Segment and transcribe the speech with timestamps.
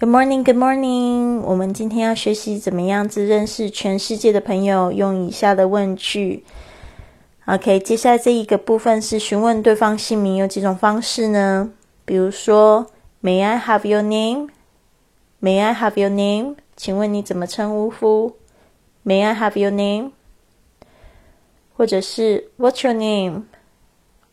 [0.00, 1.42] Good morning, Good morning。
[1.42, 6.42] 我们今天要学习怎么样子认识全世界的朋友，用以下的问句。
[7.44, 11.70] OK，接下来这一个部分是询问对方姓名，有几种方式呢？
[12.06, 12.86] 比如说
[13.22, 14.48] ，May I have your name?
[15.42, 16.56] May I have your name?
[16.74, 18.36] 请问你怎么称呼
[19.04, 20.12] ？May I have your name?
[21.76, 23.42] 或者是 What's your name?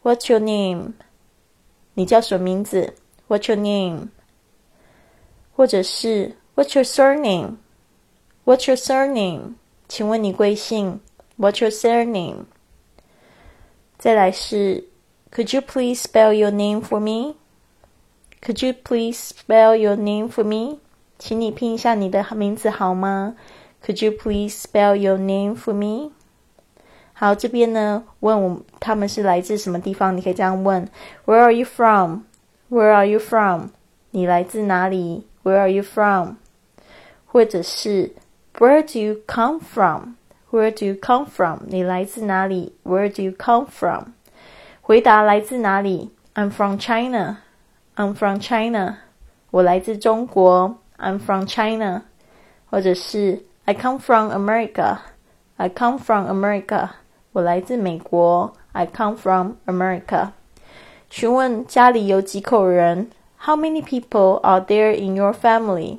[0.02, 0.94] What's your name?
[1.96, 2.94] 你叫什么名字
[3.28, 4.12] ？What's your name?
[5.57, 7.57] 或者是 What's your surname?
[8.45, 9.55] What's your surname?
[9.89, 11.01] 请问你贵姓？
[11.39, 12.45] What's your surname?
[13.99, 14.85] 再来是
[15.31, 17.37] Could you please spell your name for me?
[18.43, 20.79] Could you please spell your name for me?
[21.19, 23.37] 请你拼一下你的名字好吗？
[23.85, 26.11] Could you please spell your name for me?
[27.15, 30.17] 好，这边呢问我他们是来自什么地方？
[30.17, 30.89] 你可以这样问：
[31.25, 32.23] Where are you from?
[32.69, 33.69] Where are you from?
[34.11, 36.37] 你来自哪里 ？where are you from？
[37.27, 38.13] 或者是
[38.59, 41.61] Where do you come from？Where do you come from？
[41.67, 42.75] 你来自哪里？
[42.85, 44.13] Where do you come from？
[44.83, 46.11] 回答来自哪里？
[46.35, 47.39] I'm from China.
[47.97, 48.99] I'm from China.
[49.51, 50.79] 我来自中国。
[50.99, 52.03] I'm from China.
[52.71, 54.99] 或者是 I come from America.
[55.57, 56.91] I come from America.
[57.33, 58.55] 我来自美国。
[58.73, 60.31] I come from America.
[61.11, 65.99] 询问家里有几口人 ？how many people are there in your family?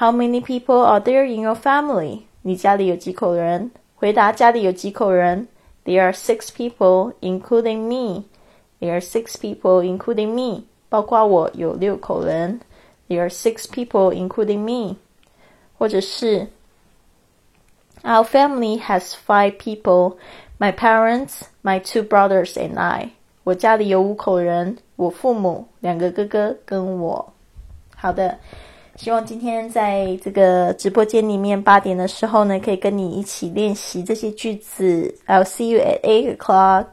[0.00, 2.22] How many people are there in your family?
[2.42, 3.70] 你家里有几口人？
[3.94, 5.48] 回答家里有几口人？
[5.84, 8.24] There are six people, including me.
[8.80, 10.64] There are six people, including me.
[10.88, 12.60] 包括我有六口人。
[13.08, 14.96] There are six people, including me.
[15.78, 16.48] 或者是
[18.02, 20.16] Our family has five people.
[20.58, 23.10] My parents, my two brothers, and I.
[23.47, 27.33] 我家里有五口人，我父母两个哥哥跟我。
[27.95, 28.37] 好的，
[28.97, 35.15] 希望今天在这个直播间里面八点的时候呢，可以跟你一起练习这些句子。
[35.27, 36.87] I'll see you at eight o'clock.